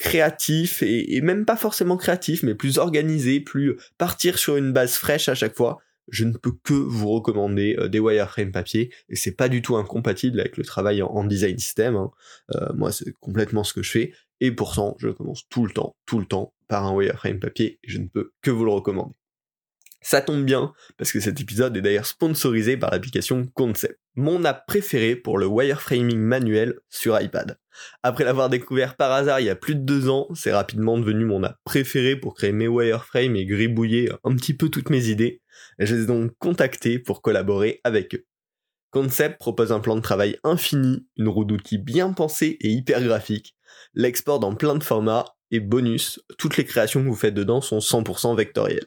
créatif 0.00 0.82
et, 0.82 1.20
même 1.20 1.44
pas 1.44 1.56
forcément 1.56 1.98
créatif, 1.98 2.42
mais 2.42 2.54
plus 2.54 2.78
organisé, 2.78 3.38
plus 3.38 3.76
partir 3.98 4.38
sur 4.38 4.56
une 4.56 4.72
base 4.72 4.94
fraîche 4.94 5.28
à 5.28 5.34
chaque 5.34 5.54
fois, 5.54 5.78
je 6.10 6.24
ne 6.24 6.32
peux 6.32 6.52
que 6.64 6.74
vous 6.74 7.10
recommander 7.10 7.76
euh, 7.78 7.88
des 7.88 8.00
wireframes 8.00 8.50
papier 8.50 8.92
et 9.08 9.16
c'est 9.16 9.36
pas 9.36 9.48
du 9.48 9.62
tout 9.62 9.76
incompatible 9.76 10.40
avec 10.40 10.56
le 10.56 10.64
travail 10.64 11.02
en, 11.02 11.24
design 11.24 11.58
system. 11.58 11.96
Hein. 11.96 12.10
Euh, 12.54 12.72
moi, 12.74 12.92
c'est 12.92 13.12
complètement 13.20 13.62
ce 13.62 13.72
que 13.72 13.82
je 13.82 13.90
fais 13.90 14.12
et 14.40 14.50
pourtant, 14.50 14.96
je 14.98 15.08
commence 15.08 15.48
tout 15.48 15.66
le 15.66 15.72
temps, 15.72 15.96
tout 16.06 16.18
le 16.18 16.26
temps 16.26 16.54
par 16.66 16.86
un 16.86 16.94
wireframe 16.94 17.38
papier 17.38 17.78
je 17.84 17.98
ne 17.98 18.06
peux 18.06 18.32
que 18.42 18.50
vous 18.50 18.64
le 18.64 18.72
recommander. 18.72 19.14
Ça 20.02 20.22
tombe 20.22 20.44
bien, 20.44 20.72
parce 20.96 21.12
que 21.12 21.20
cet 21.20 21.40
épisode 21.40 21.76
est 21.76 21.82
d'ailleurs 21.82 22.06
sponsorisé 22.06 22.78
par 22.78 22.90
l'application 22.90 23.46
Concept, 23.54 24.00
mon 24.14 24.44
app 24.44 24.66
préférée 24.66 25.14
pour 25.14 25.36
le 25.36 25.46
wireframing 25.46 26.18
manuel 26.18 26.78
sur 26.88 27.20
iPad. 27.20 27.58
Après 28.02 28.24
l'avoir 28.24 28.48
découvert 28.48 28.96
par 28.96 29.12
hasard 29.12 29.40
il 29.40 29.46
y 29.46 29.50
a 29.50 29.56
plus 29.56 29.74
de 29.74 29.82
deux 29.82 30.08
ans, 30.08 30.26
c'est 30.34 30.52
rapidement 30.52 30.96
devenu 30.98 31.26
mon 31.26 31.42
app 31.42 31.58
préférée 31.64 32.16
pour 32.16 32.34
créer 32.34 32.52
mes 32.52 32.66
wireframes 32.66 33.36
et 33.36 33.44
gribouiller 33.44 34.10
un 34.24 34.34
petit 34.36 34.54
peu 34.54 34.70
toutes 34.70 34.90
mes 34.90 35.08
idées. 35.08 35.42
Je 35.78 35.94
les 35.94 36.02
ai 36.04 36.06
donc 36.06 36.32
contactés 36.38 36.98
pour 36.98 37.20
collaborer 37.20 37.80
avec 37.84 38.14
eux. 38.14 38.24
Concept 38.90 39.38
propose 39.38 39.70
un 39.70 39.80
plan 39.80 39.96
de 39.96 40.00
travail 40.00 40.38
infini, 40.42 41.06
une 41.16 41.28
roue 41.28 41.44
d'outils 41.44 41.78
bien 41.78 42.12
pensée 42.12 42.56
et 42.60 42.70
hyper 42.70 43.02
graphique, 43.02 43.54
l'export 43.94 44.40
dans 44.40 44.54
plein 44.54 44.74
de 44.74 44.82
formats, 44.82 45.26
et 45.52 45.60
bonus, 45.60 46.20
toutes 46.38 46.56
les 46.56 46.64
créations 46.64 47.02
que 47.02 47.08
vous 47.08 47.14
faites 47.14 47.34
dedans 47.34 47.60
sont 47.60 47.78
100% 47.78 48.36
vectorielles. 48.36 48.86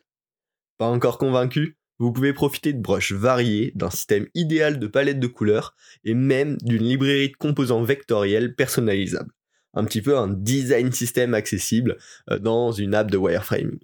Encore 0.83 1.17
convaincu 1.17 1.77
Vous 1.97 2.11
pouvez 2.11 2.33
profiter 2.33 2.73
de 2.73 2.81
broches 2.81 3.13
variées, 3.13 3.71
d'un 3.73 3.89
système 3.89 4.27
idéal 4.35 4.79
de 4.79 4.87
palette 4.87 5.19
de 5.19 5.27
couleurs 5.27 5.75
et 6.03 6.13
même 6.13 6.57
d'une 6.61 6.83
librairie 6.83 7.29
de 7.29 7.37
composants 7.37 7.83
vectoriels 7.83 8.53
personnalisables. 8.53 9.31
Un 9.73 9.85
petit 9.85 10.01
peu 10.01 10.17
un 10.17 10.27
design 10.27 10.91
system 10.91 11.33
accessible 11.35 11.97
euh, 12.29 12.37
dans 12.37 12.73
une 12.73 12.95
app 12.95 13.09
de 13.09 13.17
wireframing. 13.17 13.79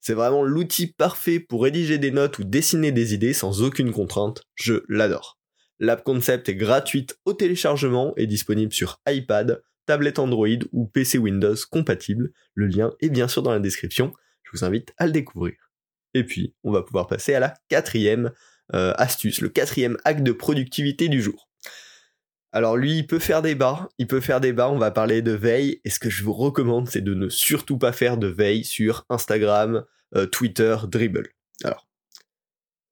C'est 0.00 0.14
vraiment 0.14 0.44
l'outil 0.44 0.86
parfait 0.86 1.40
pour 1.40 1.64
rédiger 1.64 1.98
des 1.98 2.12
notes 2.12 2.38
ou 2.38 2.44
dessiner 2.44 2.92
des 2.92 3.14
idées 3.14 3.32
sans 3.32 3.62
aucune 3.62 3.90
contrainte. 3.90 4.44
Je 4.54 4.84
l'adore. 4.88 5.40
L'app 5.80 6.04
concept 6.04 6.48
est 6.48 6.54
gratuite 6.54 7.18
au 7.24 7.32
téléchargement 7.32 8.14
et 8.16 8.28
disponible 8.28 8.72
sur 8.72 9.00
iPad, 9.08 9.60
tablette 9.86 10.20
Android 10.20 10.46
ou 10.72 10.86
PC 10.86 11.18
Windows 11.18 11.56
compatible. 11.68 12.30
Le 12.54 12.68
lien 12.68 12.92
est 13.00 13.10
bien 13.10 13.26
sûr 13.26 13.42
dans 13.42 13.52
la 13.52 13.60
description. 13.60 14.12
Je 14.44 14.50
vous 14.52 14.64
invite 14.64 14.94
à 14.98 15.06
le 15.06 15.12
découvrir. 15.12 15.63
Et 16.14 16.24
puis, 16.24 16.54
on 16.62 16.72
va 16.72 16.82
pouvoir 16.82 17.06
passer 17.06 17.34
à 17.34 17.40
la 17.40 17.54
quatrième 17.68 18.30
euh, 18.74 18.94
astuce, 18.96 19.40
le 19.40 19.48
quatrième 19.48 19.98
acte 20.04 20.22
de 20.22 20.32
productivité 20.32 21.08
du 21.08 21.20
jour. 21.20 21.48
Alors 22.52 22.76
lui, 22.76 22.98
il 22.98 23.06
peut 23.06 23.18
faire 23.18 23.42
des 23.42 23.56
bas, 23.56 23.88
il 23.98 24.06
peut 24.06 24.20
faire 24.20 24.40
des 24.40 24.52
bas, 24.52 24.70
on 24.70 24.78
va 24.78 24.92
parler 24.92 25.22
de 25.22 25.32
veille, 25.32 25.80
et 25.84 25.90
ce 25.90 25.98
que 25.98 26.08
je 26.08 26.22
vous 26.22 26.32
recommande, 26.32 26.88
c'est 26.88 27.00
de 27.00 27.12
ne 27.12 27.28
surtout 27.28 27.78
pas 27.78 27.92
faire 27.92 28.16
de 28.16 28.28
veille 28.28 28.64
sur 28.64 29.04
Instagram, 29.10 29.84
euh, 30.14 30.26
Twitter, 30.26 30.76
Dribble. 30.86 31.30
Alors, 31.64 31.88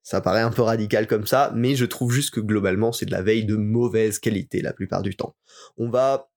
ça 0.03 0.19
paraît 0.19 0.41
un 0.41 0.51
peu 0.51 0.63
radical 0.63 1.07
comme 1.07 1.25
ça, 1.25 1.53
mais 1.55 1.75
je 1.75 1.85
trouve 1.85 2.11
juste 2.11 2.31
que 2.31 2.41
globalement, 2.41 2.91
c'est 2.91 3.05
de 3.05 3.11
la 3.11 3.21
veille 3.21 3.45
de 3.45 3.55
mauvaise 3.55 4.19
qualité 4.19 4.61
la 4.61 4.73
plupart 4.73 5.01
du 5.01 5.15
temps. 5.15 5.35
On 5.77 5.89
va 5.89 6.29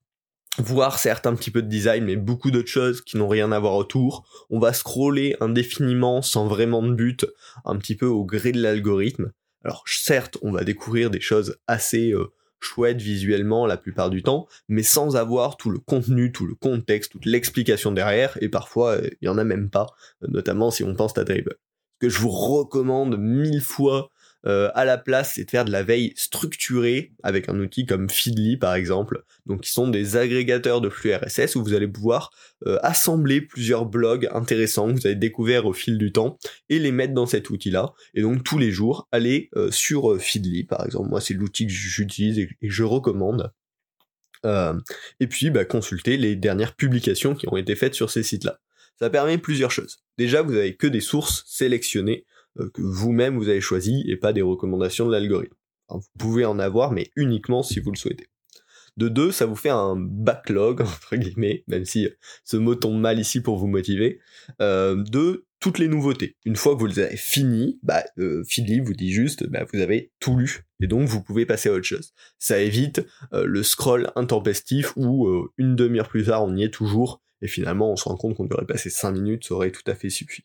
voir 0.59 0.99
certes 0.99 1.27
un 1.27 1.35
petit 1.35 1.51
peu 1.51 1.63
de 1.63 1.69
design, 1.69 2.05
mais 2.05 2.17
beaucoup 2.17 2.51
d'autres 2.51 2.69
choses 2.69 3.03
qui 3.03 3.17
n'ont 3.17 3.29
rien 3.29 3.53
à 3.53 3.59
voir 3.59 3.75
autour. 3.75 4.27
On 4.51 4.59
va 4.59 4.73
scroller 4.73 5.37
indéfiniment 5.41 6.23
sans 6.23 6.47
vraiment 6.47 6.83
de 6.83 6.93
but, 6.93 7.27
un 7.65 7.77
petit 7.77 7.97
peu 7.97 8.07
au 8.07 8.25
gré 8.25 8.53
de 8.53 8.61
l'algorithme. 8.61 9.33
Alors 9.65 9.85
certes, 9.87 10.39
on 10.43 10.53
va 10.53 10.65
découvrir 10.65 11.11
des 11.11 11.21
choses 11.21 11.59
assez 11.67 12.13
euh, 12.13 12.33
chouettes 12.61 13.03
visuellement 13.03 13.67
la 13.67 13.77
plupart 13.77 14.11
du 14.11 14.23
temps, 14.23 14.47
mais 14.69 14.83
sans 14.83 15.17
avoir 15.17 15.57
tout 15.57 15.71
le 15.71 15.79
contenu, 15.79 16.33
tout 16.33 16.47
le 16.47 16.55
contexte, 16.55 17.13
toute 17.13 17.27
l'explication 17.27 17.93
derrière, 17.93 18.39
et 18.41 18.49
parfois 18.49 18.93
euh, 18.97 19.09
il 19.21 19.27
y 19.27 19.29
en 19.29 19.39
a 19.39 19.45
même 19.45 19.71
pas, 19.71 19.87
notamment 20.23 20.71
si 20.71 20.85
on 20.85 20.95
pense 20.95 21.17
à 21.19 21.25
Dribble. 21.25 21.57
Que 21.99 22.09
je 22.09 22.19
vous 22.19 22.31
recommande 22.31 23.19
mille 23.19 23.63
fois 23.63 24.11
euh, 24.47 24.71
à 24.75 24.85
la 24.85 24.97
place, 24.97 25.33
c'est 25.35 25.45
de 25.45 25.51
faire 25.51 25.65
de 25.65 25.73
la 25.73 25.83
veille 25.83 26.13
structurée 26.17 27.13
avec 27.23 27.49
un 27.49 27.59
outil 27.59 27.85
comme 27.85 28.09
Feedly 28.09 28.57
par 28.57 28.75
exemple, 28.75 29.25
donc 29.47 29.63
qui 29.63 29.73
sont 29.73 29.89
des 29.89 30.17
agrégateurs 30.17 30.81
de 30.81 30.89
flux 30.89 31.15
RSS 31.15 31.57
où 31.57 31.65
vous 31.65 31.75
allez 31.75 31.89
pouvoir 31.89 32.31
euh, 32.67 32.79
assembler 32.83 33.41
plusieurs 33.41 33.87
blogs 33.87 34.29
intéressants 34.33 34.89
que 34.89 35.01
vous 35.01 35.07
avez 35.07 35.17
découverts 35.17 35.67
au 35.67 35.73
fil 35.73 35.99
du 35.99 36.13
temps 36.13 36.39
et 36.69 36.79
les 36.79 36.93
mettre 36.93 37.15
dans 37.15 37.27
cet 37.27 37.51
outil-là. 37.51 37.93
Et 38.15 38.23
donc 38.23 38.45
tous 38.45 38.59
les 38.59 38.71
jours, 38.71 39.09
aller 39.11 39.51
euh, 39.57 39.71
sur 39.71 40.21
Feedly 40.21 40.65
par 40.65 40.85
exemple. 40.85 41.09
Moi, 41.09 41.21
c'est 41.21 41.35
l'outil 41.35 41.67
que 41.67 41.73
j'utilise 41.73 42.39
et, 42.39 42.49
je 42.63 42.85
recommande. 42.85 43.53
et 44.45 45.27
puis 45.27 45.51
bah, 45.51 45.65
consulter 45.65 46.17
les 46.17 46.37
dernières 46.37 46.77
publications 46.77 47.35
qui 47.35 47.49
ont 47.49 47.57
été 47.57 47.75
faites 47.75 47.95
sur 47.95 48.11
ces 48.11 48.23
sites-là. 48.23 48.61
Ça 48.99 49.11
permet 49.11 49.39
plusieurs 49.39 49.71
choses. 49.71 49.99
Déjà, 50.19 50.43
vous 50.43 50.55
avez 50.55 50.77
que 50.77 50.87
des 50.87 51.01
sources 51.01 51.45
sélectionnées 51.47 52.25
euh, 52.25 52.36
que 52.75 52.83
vous-même 52.83 53.37
vous 53.37 53.49
avez 53.49 53.61
choisi 53.61 54.05
et 54.09 54.17
pas 54.17 54.33
des 54.33 54.43
recommandations 54.43 55.07
de 55.07 55.13
l'algorithme. 55.13 55.55
vous 55.89 56.01
pouvez 56.19 56.45
en 56.45 56.59
avoir, 56.59 56.93
mais 56.93 57.11
uniquement 57.17 57.63
si 57.63 57.81
vous 57.81 57.91
le 57.91 57.97
souhaitez. 57.97 58.29
De 58.97 59.09
deux, 59.09 59.31
ça 59.31 59.45
vous 59.45 59.57
fait 59.57 59.69
un 59.71 59.95
backlog, 59.97 60.81
entre 60.83 61.17
guillemets, 61.17 61.65
même 61.69 61.85
si 61.85 62.09
ce 62.45 62.57
mot 62.57 62.75
tombe 62.75 62.99
mal 62.99 63.19
ici 63.19 63.41
pour 63.41 63.59
vous 63.59 63.67
motiver, 63.67 64.21
euh, 64.63 65.03
de 65.11 65.47
toutes 65.61 65.79
les 65.79 65.89
nouveautés. 65.89 66.37
Une 66.45 66.57
fois 66.57 66.75
que 66.75 66.81
vous 66.81 66.87
les 66.87 66.99
avez 66.99 67.17
finies, 67.17 67.79
bah, 67.83 68.05
euh, 68.19 68.43
vous 68.85 68.95
dit 68.95 69.13
juste, 69.13 69.47
bah, 69.49 69.65
vous 69.73 69.81
avez 69.81 70.13
tout 70.19 70.37
lu, 70.37 70.65
et 70.81 70.87
donc 70.87 71.09
vous 71.09 71.23
pouvez 71.23 71.45
passer 71.45 71.69
à 71.69 71.73
autre 71.73 71.85
chose. 71.85 72.13
Ça 72.39 72.59
évite 72.59 73.05
euh, 73.33 73.45
le 73.45 73.63
scroll 73.63 74.11
intempestif 74.17 74.93
où 74.97 75.29
une 75.59 75.77
demi-heure 75.77 76.09
plus 76.09 76.25
tard 76.25 76.45
on 76.45 76.57
y 76.57 76.63
est 76.63 76.73
toujours, 76.73 77.23
et 77.43 77.49
finalement 77.49 77.93
on 77.93 77.97
se 77.97 78.09
rend 78.09 78.17
compte 78.17 78.37
qu'on 78.37 78.49
aurait 78.49 78.67
passé 78.67 78.89
5 78.89 79.13
minutes, 79.13 79.47
ça 79.47 79.55
aurait 79.55 79.73
tout 79.73 79.83
à 79.87 79.95
fait 79.95 80.11
suffi. 80.11 80.45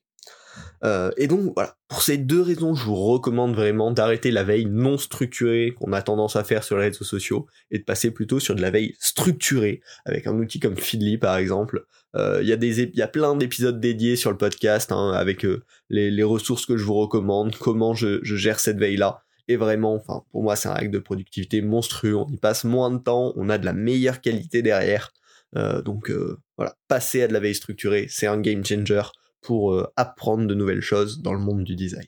Euh, 0.83 1.11
et 1.17 1.27
donc 1.27 1.53
voilà, 1.55 1.75
pour 1.87 2.01
ces 2.01 2.17
deux 2.17 2.41
raisons, 2.41 2.73
je 2.73 2.85
vous 2.85 2.95
recommande 2.95 3.55
vraiment 3.55 3.91
d'arrêter 3.91 4.31
la 4.31 4.43
veille 4.43 4.65
non 4.65 4.97
structurée 4.97 5.75
qu'on 5.79 5.93
a 5.93 6.01
tendance 6.01 6.35
à 6.35 6.43
faire 6.43 6.63
sur 6.63 6.77
les 6.77 6.85
réseaux 6.85 7.05
sociaux 7.05 7.47
et 7.69 7.79
de 7.79 7.83
passer 7.83 8.11
plutôt 8.11 8.39
sur 8.39 8.55
de 8.55 8.61
la 8.61 8.71
veille 8.71 8.95
structurée 8.99 9.81
avec 10.05 10.27
un 10.27 10.37
outil 10.37 10.59
comme 10.59 10.77
Feedly 10.77 11.17
par 11.17 11.37
exemple. 11.37 11.85
Euh, 12.15 12.39
il 12.41 12.47
y 12.47 12.53
a 12.53 12.57
des 12.57 12.91
y 12.93 13.01
a 13.01 13.07
plein 13.07 13.35
d'épisodes 13.35 13.79
dédiés 13.79 14.15
sur 14.15 14.31
le 14.31 14.37
podcast 14.37 14.91
hein, 14.91 15.11
avec 15.13 15.45
euh, 15.45 15.63
les, 15.89 16.23
ressources 16.23 16.65
que 16.65 16.77
je 16.77 16.83
vous 16.83 16.95
recommande, 16.95 17.55
comment 17.55 17.93
je, 17.93 18.19
gère 18.23 18.59
cette 18.59 18.77
veille 18.77 18.97
là. 18.97 19.21
Et 19.47 19.57
vraiment, 19.57 19.95
enfin 19.95 20.23
pour 20.31 20.43
moi 20.43 20.55
c'est 20.55 20.69
un 20.69 20.73
règle 20.73 20.91
de 20.91 20.99
productivité 20.99 21.61
monstrueux. 21.61 22.15
On 22.15 22.27
y 22.27 22.37
passe 22.37 22.63
moins 22.63 22.89
de 22.91 22.97
temps, 22.97 23.33
on 23.35 23.49
a 23.49 23.57
de 23.57 23.65
la 23.65 23.73
meilleure 23.73 24.21
qualité 24.21 24.61
derrière. 24.61 25.11
donc 25.55 26.11
voilà, 26.57 26.75
passer 26.87 27.23
à 27.23 27.27
de 27.27 27.33
la 27.33 27.39
veille 27.39 27.55
structurée, 27.55 28.07
c'est 28.09 28.27
un 28.27 28.39
game 28.39 28.65
changer 28.65 29.01
pour 29.41 29.73
euh, 29.73 29.91
apprendre 29.95 30.47
de 30.47 30.55
nouvelles 30.55 30.81
choses 30.81 31.21
dans 31.21 31.33
le 31.33 31.39
monde 31.39 31.63
du 31.63 31.75
design. 31.75 32.05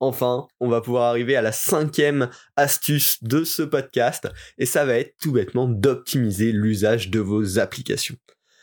Enfin, 0.00 0.48
on 0.58 0.68
va 0.68 0.80
pouvoir 0.80 1.04
arriver 1.04 1.36
à 1.36 1.42
la 1.42 1.52
cinquième 1.52 2.28
astuce 2.56 3.22
de 3.22 3.44
ce 3.44 3.62
podcast, 3.62 4.28
et 4.58 4.66
ça 4.66 4.84
va 4.84 4.96
être 4.96 5.14
tout 5.20 5.30
bêtement 5.30 5.68
d'optimiser 5.68 6.50
l'usage 6.50 7.08
de 7.08 7.20
vos 7.20 7.60
applications. 7.60 8.16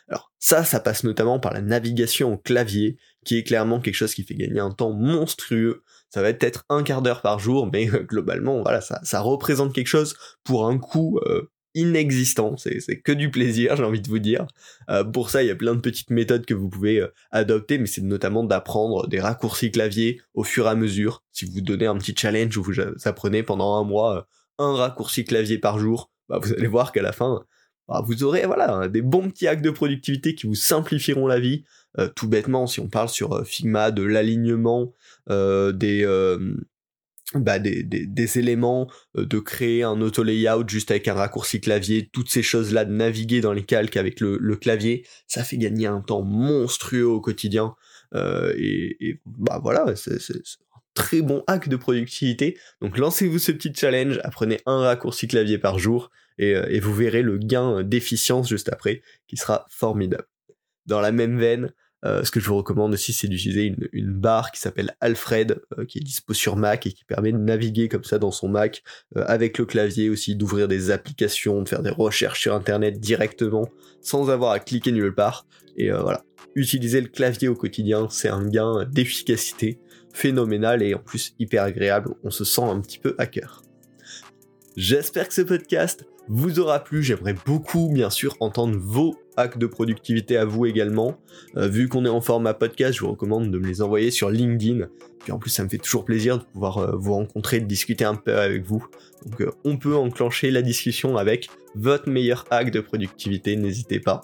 Alors 0.09 0.33
ça, 0.39 0.65
ça 0.65 0.81
passe 0.81 1.05
notamment 1.05 1.39
par 1.39 1.53
la 1.53 1.61
navigation 1.61 2.33
au 2.33 2.37
clavier, 2.37 2.97
qui 3.23 3.37
est 3.37 3.43
clairement 3.43 3.79
quelque 3.79 3.95
chose 3.95 4.13
qui 4.13 4.23
fait 4.23 4.35
gagner 4.35 4.59
un 4.59 4.71
temps 4.71 4.91
monstrueux. 4.91 5.83
Ça 6.09 6.21
va 6.21 6.29
être 6.29 6.39
peut-être 6.39 6.65
un 6.67 6.83
quart 6.83 7.01
d'heure 7.01 7.21
par 7.21 7.39
jour, 7.39 7.69
mais 7.71 7.85
globalement, 7.85 8.61
voilà, 8.61 8.81
ça, 8.81 9.21
représente 9.21 9.73
quelque 9.73 9.87
chose 9.87 10.17
pour 10.43 10.67
un 10.67 10.77
coût 10.77 11.19
euh, 11.25 11.49
inexistant, 11.79 12.55
c'est 12.57 12.99
que 13.01 13.11
du 13.11 13.31
plaisir, 13.31 13.75
j'ai 13.75 13.83
envie 13.83 14.01
de 14.01 14.07
vous 14.07 14.19
dire. 14.19 14.45
Euh, 14.89 15.03
pour 15.03 15.29
ça, 15.29 15.43
il 15.43 15.47
y 15.47 15.51
a 15.51 15.55
plein 15.55 15.75
de 15.75 15.79
petites 15.79 16.09
méthodes 16.09 16.45
que 16.45 16.53
vous 16.53 16.69
pouvez 16.69 16.99
euh, 16.99 17.07
adopter, 17.31 17.77
mais 17.77 17.87
c'est 17.87 18.01
notamment 18.01 18.43
d'apprendre 18.43 19.07
des 19.07 19.19
raccourcis 19.19 19.71
clavier 19.71 20.21
au 20.33 20.43
fur 20.43 20.65
et 20.65 20.69
à 20.69 20.75
mesure. 20.75 21.23
Si 21.31 21.45
vous 21.45 21.61
donnez 21.61 21.85
un 21.85 21.97
petit 21.97 22.13
challenge 22.15 22.55
où 22.57 22.63
vous 22.63 22.79
apprenez 23.05 23.43
pendant 23.43 23.77
un 23.77 23.83
mois 23.83 24.17
euh, 24.17 24.21
un 24.57 24.75
raccourci 24.75 25.23
clavier 25.23 25.57
par 25.57 25.79
jour, 25.79 26.11
bah, 26.27 26.39
vous 26.41 26.53
allez 26.53 26.67
voir 26.67 26.91
qu'à 26.91 27.01
la 27.01 27.13
fin, 27.13 27.43
bah, 27.87 28.03
vous 28.05 28.23
aurez 28.23 28.45
voilà 28.45 28.87
des 28.87 29.01
bons 29.01 29.29
petits 29.29 29.47
hacks 29.47 29.61
de 29.61 29.71
productivité 29.71 30.35
qui 30.35 30.47
vous 30.47 30.55
simplifieront 30.55 31.27
la 31.27 31.39
vie. 31.39 31.63
tout 32.15 32.27
bêtement, 32.27 32.67
si 32.67 32.79
on 32.79 32.87
parle 32.87 33.09
sur 33.09 33.45
Figma 33.45 33.91
de 33.91 34.03
l'alignement 34.03 34.93
des 35.27 36.05
bah, 37.35 37.59
des, 37.59 37.83
des, 37.83 38.39
éléments, 38.39 38.89
euh, 39.15 39.25
de 39.25 39.37
créer 39.37 39.83
un 39.83 40.01
auto-layout 40.01 40.67
juste 40.67 40.89
avec 40.89 41.07
un 41.07 41.13
raccourci 41.13 41.61
clavier, 41.61 42.09
toutes 42.11 42.29
ces 42.29 42.41
choses-là, 42.41 42.85
de 42.85 42.91
naviguer 42.91 43.39
dans 43.39 43.53
les 43.53 43.63
calques 43.63 43.97
avec 43.97 44.19
le, 44.19 44.55
clavier, 44.55 45.05
ça 45.27 45.43
fait 45.43 45.57
gagner 45.57 45.85
un 45.85 46.01
temps 46.01 46.23
monstrueux 46.23 47.05
au 47.05 47.21
quotidien. 47.21 47.75
Euh, 48.15 48.53
et, 48.57 49.21
bah 49.25 49.59
voilà, 49.61 49.95
c'est 49.95 50.13
un 50.15 50.79
très 50.95 51.21
bon 51.21 51.43
hack 51.45 51.69
de 51.69 51.75
productivité. 51.75 52.57
Donc 52.81 52.97
lancez-vous 52.97 53.37
ce 53.37 53.51
petit 53.51 53.73
challenge, 53.75 54.19
apprenez 54.23 54.59
un 54.65 54.79
raccourci 54.79 55.27
clavier 55.27 55.59
par 55.59 55.77
jour, 55.77 56.09
et, 56.39 56.55
euh, 56.55 56.65
et 56.69 56.79
vous 56.79 56.95
verrez 56.95 57.21
le 57.21 57.37
gain 57.37 57.83
d'efficience 57.83 58.49
juste 58.49 58.69
après, 58.73 59.03
qui 59.27 59.37
sera 59.37 59.67
formidable. 59.69 60.25
Dans 60.87 60.99
la 60.99 61.11
même 61.11 61.37
veine, 61.37 61.71
euh, 62.05 62.23
ce 62.23 62.31
que 62.31 62.39
je 62.39 62.47
vous 62.47 62.57
recommande 62.57 62.93
aussi, 62.93 63.11
c'est 63.11 63.27
d'utiliser 63.27 63.75
une, 63.91 64.13
barre 64.13 64.51
qui 64.51 64.59
s'appelle 64.59 64.95
Alfred, 65.01 65.61
euh, 65.77 65.85
qui 65.85 65.97
est 65.99 66.01
dispo 66.01 66.33
sur 66.33 66.55
Mac 66.55 66.87
et 66.87 66.91
qui 66.91 67.03
permet 67.03 67.31
de 67.31 67.37
naviguer 67.37 67.89
comme 67.89 68.03
ça 68.03 68.19
dans 68.19 68.31
son 68.31 68.47
Mac 68.47 68.83
euh, 69.17 69.23
avec 69.27 69.57
le 69.57 69.65
clavier 69.65 70.09
aussi, 70.09 70.35
d'ouvrir 70.35 70.67
des 70.67 70.91
applications, 70.91 71.61
de 71.61 71.67
faire 71.67 71.81
des 71.81 71.89
recherches 71.89 72.41
sur 72.41 72.53
Internet 72.53 72.99
directement 72.99 73.69
sans 74.01 74.29
avoir 74.29 74.51
à 74.51 74.59
cliquer 74.59 74.91
nulle 74.91 75.13
part. 75.13 75.45
Et 75.75 75.91
voilà, 75.91 76.25
utiliser 76.55 76.99
le 76.99 77.07
clavier 77.07 77.47
au 77.47 77.55
quotidien, 77.55 78.07
c'est 78.09 78.27
un 78.27 78.45
gain 78.45 78.85
d'efficacité 78.85 79.79
phénoménal 80.13 80.83
et 80.83 80.93
en 80.93 80.99
plus 80.99 81.35
hyper 81.39 81.63
agréable. 81.63 82.15
On 82.23 82.31
se 82.31 82.43
sent 82.43 82.63
un 82.63 82.81
petit 82.81 82.99
peu 82.99 83.15
hacker. 83.17 83.61
J'espère 84.75 85.27
que 85.27 85.33
ce 85.33 85.41
podcast 85.41 86.05
vous 86.27 86.59
aura 86.59 86.83
plu. 86.83 87.03
J'aimerais 87.03 87.35
beaucoup, 87.45 87.89
bien 87.91 88.09
sûr, 88.09 88.35
entendre 88.39 88.77
vos 88.77 89.15
hacks 89.39 89.57
de 89.57 89.67
productivité 89.67 90.37
à 90.37 90.45
vous 90.45 90.65
également. 90.65 91.17
Euh, 91.57 91.67
vu 91.67 91.87
qu'on 91.87 92.05
est 92.05 92.09
en 92.09 92.21
format 92.21 92.53
podcast, 92.53 92.93
je 92.93 93.01
vous 93.01 93.11
recommande 93.11 93.51
de 93.51 93.57
me 93.57 93.67
les 93.67 93.81
envoyer 93.81 94.11
sur 94.11 94.29
LinkedIn. 94.29 94.87
Puis 95.19 95.31
en 95.31 95.39
plus, 95.39 95.49
ça 95.49 95.63
me 95.63 95.69
fait 95.69 95.77
toujours 95.77 96.05
plaisir 96.05 96.37
de 96.37 96.43
pouvoir 96.43 96.77
euh, 96.77 96.95
vous 96.95 97.13
rencontrer, 97.13 97.59
de 97.59 97.65
discuter 97.65 98.05
un 98.05 98.15
peu 98.15 98.37
avec 98.37 98.65
vous. 98.65 98.85
Donc 99.25 99.41
euh, 99.41 99.51
on 99.63 99.77
peut 99.77 99.95
enclencher 99.95 100.51
la 100.51 100.61
discussion 100.61 101.17
avec 101.17 101.49
votre 101.75 102.09
meilleur 102.09 102.45
hack 102.51 102.71
de 102.71 102.79
productivité, 102.79 103.55
n'hésitez 103.55 103.99
pas. 103.99 104.21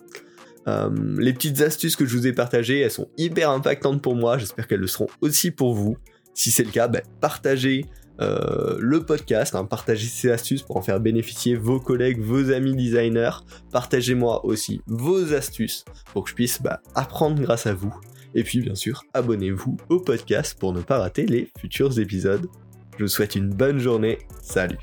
les 1.17 1.31
petites 1.31 1.61
astuces 1.61 1.95
que 1.95 2.05
je 2.07 2.17
vous 2.17 2.25
ai 2.25 2.33
partagées, 2.33 2.79
elles 2.79 2.91
sont 2.91 3.07
hyper 3.17 3.51
impactantes 3.51 4.01
pour 4.01 4.15
moi, 4.15 4.39
j'espère 4.39 4.67
qu'elles 4.67 4.79
le 4.79 4.87
seront 4.87 5.07
aussi 5.21 5.51
pour 5.51 5.75
vous. 5.75 5.95
Si 6.33 6.49
c'est 6.49 6.63
le 6.63 6.71
cas, 6.71 6.87
ben, 6.87 7.03
partagez 7.21 7.85
euh, 8.21 8.77
le 8.79 9.03
podcast, 9.03 9.55
hein, 9.55 9.65
partagez 9.65 10.07
ces 10.07 10.31
astuces 10.31 10.61
pour 10.61 10.77
en 10.77 10.81
faire 10.81 10.99
bénéficier 10.99 11.55
vos 11.55 11.79
collègues, 11.79 12.21
vos 12.21 12.51
amis 12.51 12.75
designers. 12.75 13.43
Partagez-moi 13.71 14.45
aussi 14.45 14.81
vos 14.87 15.33
astuces 15.33 15.85
pour 16.13 16.23
que 16.23 16.29
je 16.29 16.35
puisse 16.35 16.61
bah, 16.61 16.81
apprendre 16.95 17.41
grâce 17.41 17.67
à 17.67 17.73
vous. 17.73 17.93
Et 18.33 18.43
puis 18.43 18.59
bien 18.61 18.75
sûr, 18.75 19.03
abonnez-vous 19.13 19.77
au 19.89 19.99
podcast 19.99 20.57
pour 20.59 20.73
ne 20.73 20.81
pas 20.81 20.99
rater 20.99 21.25
les 21.25 21.49
futurs 21.59 21.99
épisodes. 21.99 22.47
Je 22.97 23.03
vous 23.03 23.09
souhaite 23.09 23.35
une 23.35 23.49
bonne 23.49 23.79
journée. 23.79 24.19
Salut 24.41 24.77